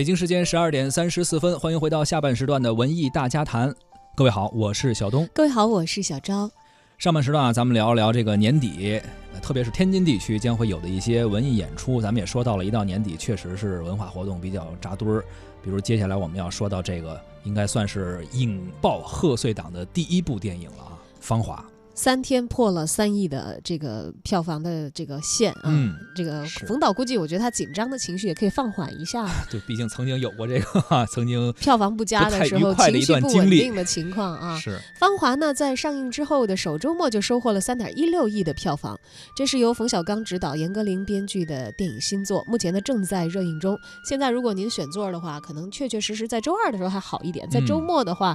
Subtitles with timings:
[0.00, 3.70] 北京时间十二点三十四分，欢迎回到下半时段的文艺大家谈。
[4.16, 5.28] 各位好，我是小东。
[5.34, 6.50] 各位好，我是小昭。
[6.96, 8.98] 上半时段啊，咱们聊一聊这个年底，
[9.42, 12.00] 特别是天津地区将会有的一些文艺演出。
[12.00, 15.22] 咱们也说到了，一到年底确实是文化活动比较扎堆儿。
[15.62, 21.62] 比如接下来我们要说到这个，应该算是引爆贺岁档的第一部电影了啊，《芳华》。
[22.02, 25.70] 三天破了三亿的这个票房的这个线啊，
[26.16, 29.28] 这个冯导估计我觉得他紧张的情绪也可以放缓一下。
[29.52, 34.58] 对，毕竟曾经有过这个 曾经票房不佳的时候，情绪不稳定的情况啊。
[34.58, 38.98] 是《芳华》呢，在上映之后的首周末就收获了三点一六亿的票房，
[39.36, 43.78] 这是由冯小刚执导、严歌苓编剧的电影新作，目前呢正在热映中。
[44.08, 48.34] 现在如果您选座的话，可能确确实实在周二的时候还好一点，在周末的话。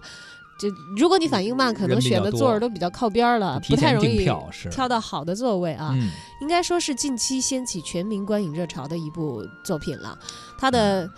[0.58, 4.26] 就如果你反应慢，可能选的座儿都比较靠边了，不太容易
[4.72, 5.94] 挑到好的座位啊。
[6.42, 10.18] 应该说是近期掀起全民观影热潮的一部作品了。
[10.58, 11.10] 它的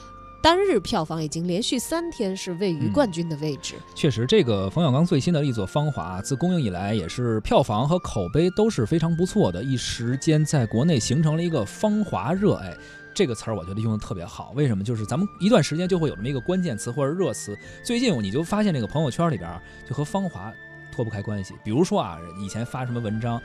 [0.41, 3.75] 单日票房已经连续三天是位于冠军的位置。
[3.93, 12.75] 确实，这个冯小刚最新的力作《芳华》自公映以来，也是票房和口碑都是非常不错的，一时间在国内形成了一个“芳华热”哎。
[13.17, 14.83] 这个词儿我觉得用的特别好，为什么？
[14.83, 17.57] 就是咱们一段时间就会有这么一个关键词或者热词。
[17.83, 20.53] 最近你就发现这个朋友圈里边就和芳华
[20.91, 21.55] 脱不开关系。
[21.63, 23.41] 比如说啊，以前发什么文章，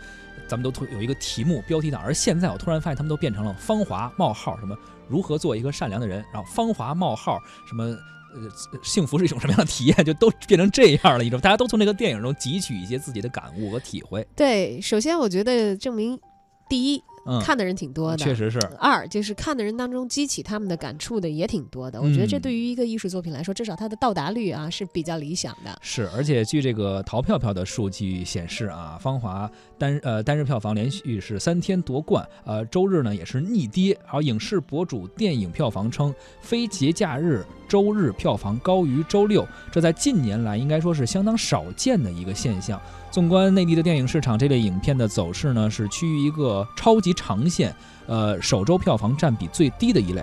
[0.46, 4.76] 咱们都有一个题目标题党，而现在我突然发现他们都变成了芳华冒号什么
[5.08, 11.24] 如何做一个善良的人，然后芳华冒号什么呃幸福是一种什么样的体验，就都变成这样了。
[11.24, 14.28] 一种大家都从这个电影中汲取一些自己的感悟和体会。
[14.36, 16.20] 对，首先我觉得证明
[16.68, 17.02] 第一。
[17.42, 18.58] 看的人挺多的，确实是。
[18.78, 22.00] 二就是看的人当中激起他们的感触的也挺多的。
[22.00, 25.78] 我觉得这对于一个艺术作品来说，至少它的到达率啊是比较理想的。
[25.82, 29.46] 是，而且据这个淘票票的数据显示啊，《芳华》
[29.78, 33.96] 单呃单日票房连续是三天夺冠，呃周日呢也是逆跌。
[34.08, 42.80] 而影视博主电影票房称，非节假日周日票房高于周六，这在近年来应该说是相当少见的一个现象。
[43.10, 47.74] 纵观内地的电影市场，这类影片的走势呢，是趋于一个超级长线，
[48.06, 50.22] 呃，首周票房占比最低的一类。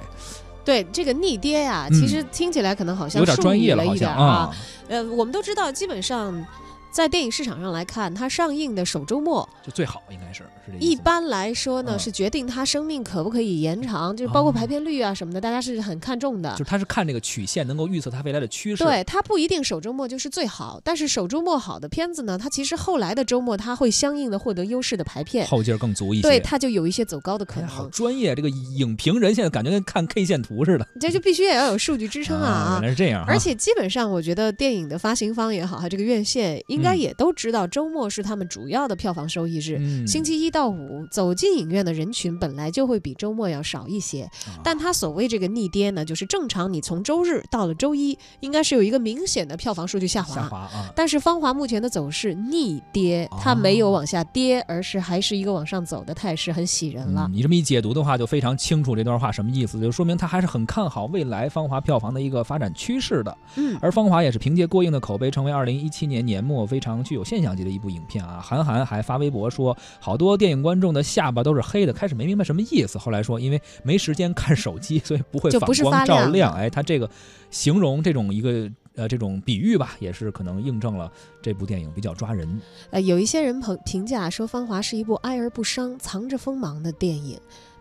[0.63, 4.51] 对这个逆跌呀，其实听起来可能好像有点专业了一点啊。
[4.87, 6.45] 呃，我们都知道，基本上。
[6.91, 16.51] 在电影市场上来看，它上映的首周末就最好，应该是是一般来说呢，是决定它生命可不可以延长，就是包括排片率啊什么的，大家是很看重的。
[16.51, 18.83] 就是它是看这个曲线，能够预测它未来的趋势。
[18.83, 26.23] 对，它不一定首周末就是最好，但是首周末好的片子呢，它其实后来的周末它会相应的获得优势的排片，后劲儿更足一些。
[26.23, 27.69] 对，它就有一些走高的可能。
[27.69, 30.87] 好专业，这个影评人现在感觉跟看 K 线图似的。
[30.99, 32.79] 这就必须也要有数据支撑啊！
[32.81, 33.23] 原来是这样。
[33.27, 37.67] 而且基本上，我觉得电影的发行方也好，还这个院线应该也都知道。
[37.67, 44.29] 周末是他们主要的票房收益日，星期一到五走进影院的人群本来就会比周末要少一些。
[44.63, 50.35] 但他所谓这个逆跌呢，就是正常你从周日到了周一，应该是有一个明显的票房数据下滑。
[50.35, 50.91] 下滑啊！
[50.95, 57.29] 但是芳华目前的走势逆跌，它没有往下跌，而是还是一个往上走的态势，很喜人了。
[57.31, 63.37] 你这么一解读的话，就非常清楚这段话什么意思，就说明他还是很看好未来芳华票房的一个发展趋势的。
[63.55, 67.49] 嗯，而芳华也是凭借过硬的口碑，成为二零一七年年末非常具有现象。
[67.49, 76.53] 级的一部影片啊，韩寒还发微博说，好多电影观众的下巴都是黑的，开始没明白什么意思，后来说因为没时间看手机，所以不会反光照亮。
[76.53, 77.09] 哎，他这个
[77.49, 82.61] 形容这种一个呃这种比喻吧，也是可能印证了这部电影比较抓人。
[82.91, 87.39] 呃，有一些人评评价说，《芳华》是一部哀而不伤、藏着锋芒的电影。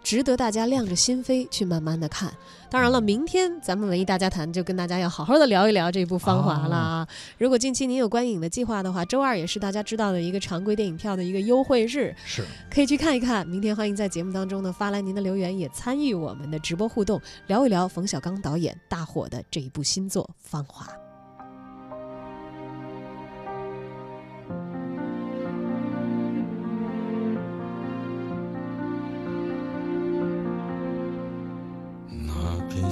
[0.09, 2.33] 值得大家亮着心扉去慢慢的看。
[2.71, 7.09] 当然了，明天咱们文艺大家谈就跟大家要好好的聊一聊这部《芳华》了啊！
[7.37, 13.47] 如果近期您有观影的计划的话，周二也是大家知道的一个常规电影票的一个优惠日，是可以去看一看。
[13.47, 20.87] 明天欢迎在节目当中呢发来您的留言，也参与我们的直播互动，聊一聊冯小刚导演大火的这一部新作《芳华》。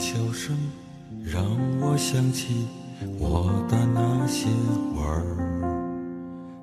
[0.07, 0.57] 笑声
[1.25, 1.45] 让
[1.81, 2.69] 我想起
[3.19, 4.47] 我的那些
[4.95, 5.27] 花儿，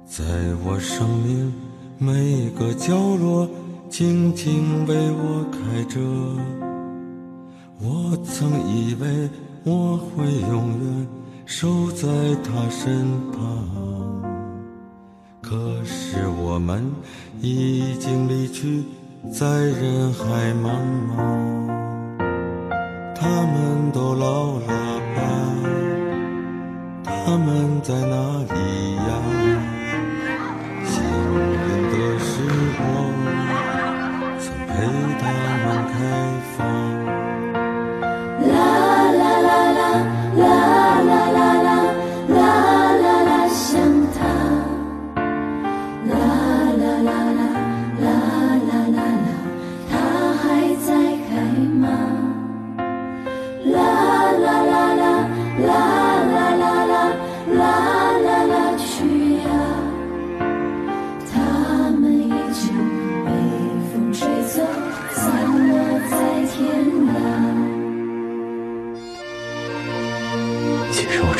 [0.06, 0.24] 在
[0.64, 1.52] 我生命
[1.98, 3.46] 每个角落
[3.90, 6.00] 静静为我开着。
[7.82, 9.30] 我曾以为
[9.66, 11.08] 我会永远
[11.46, 12.08] 守在
[12.46, 14.24] 他身旁，
[15.42, 16.90] 可是我们
[17.42, 18.86] 已经离去，
[19.34, 20.80] 在人海茫
[21.10, 21.83] 茫。
[23.24, 25.22] 他们都老了吧？
[27.06, 28.16] 他们在哪
[28.54, 29.43] 里呀？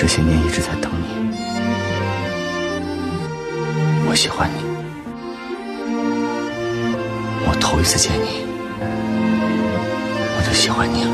[0.06, 1.06] 这些年一直在等你，
[4.06, 4.58] 我喜欢你，
[7.48, 8.44] 我头一次见你，
[10.36, 11.12] 我就喜欢你了。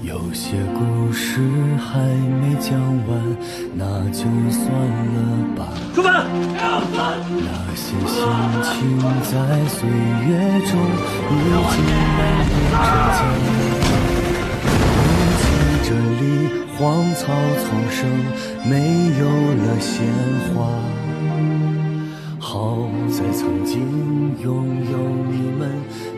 [0.00, 1.42] 有些故事
[1.76, 2.00] 还
[2.40, 3.36] 没讲完，
[3.74, 4.64] 那就算
[5.12, 5.68] 了吧。
[5.94, 6.08] 出发！
[7.28, 8.24] 那些心
[8.64, 8.72] 情
[9.20, 9.28] 在
[9.68, 10.32] 岁月
[10.64, 10.80] 中
[11.28, 11.84] 已经
[12.16, 12.24] 慢
[12.72, 12.80] 慢
[13.12, 13.20] 成
[13.80, 13.83] 家。
[15.86, 16.48] 这里
[16.78, 17.26] 荒草
[17.60, 18.08] 丛生，
[18.66, 20.06] 没有了鲜
[20.54, 20.66] 花。
[22.40, 24.98] 好在曾经拥有
[25.30, 25.70] 你们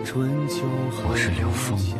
[0.04, 0.62] 春秋
[1.08, 1.96] 我是刘峰夏